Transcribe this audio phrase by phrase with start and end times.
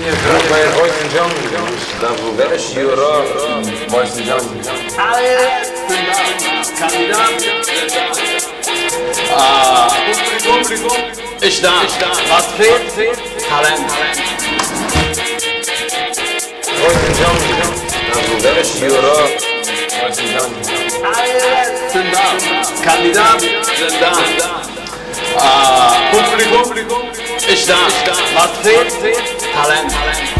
[0.00, 1.30] Bij Royce en John,
[2.36, 3.22] dat is Euro,
[3.88, 4.60] Royce en John.
[4.96, 5.18] Ah,
[11.40, 11.72] ich da,
[12.28, 12.94] was fehlt?
[13.48, 13.92] Talent.
[16.78, 17.38] Royce en John,
[18.42, 19.14] dat is Euro,
[20.00, 20.52] Royce en John.
[21.92, 22.12] Sind
[23.14, 23.38] da,
[23.76, 24.12] sind da.
[25.36, 26.72] Ah, Publikum,
[27.48, 27.76] ich da,
[28.34, 28.92] was fehlt?
[29.54, 30.39] 好嘞，好嘞。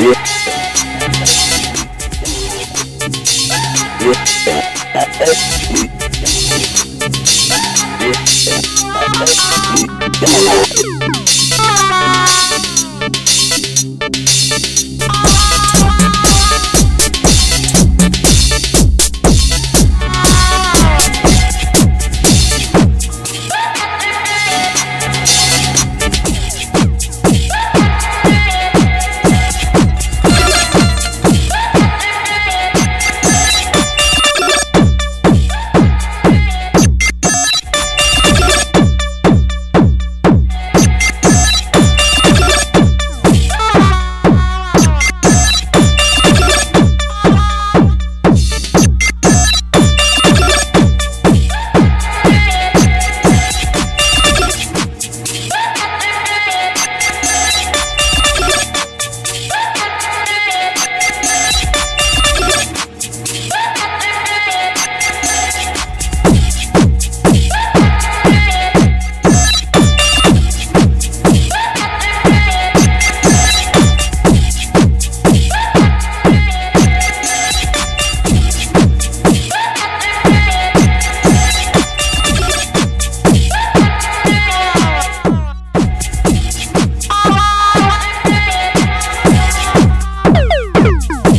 [0.00, 0.37] Yeah.